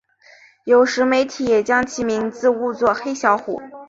[0.65, 3.61] 有时媒体也将其名字误作黑小虎。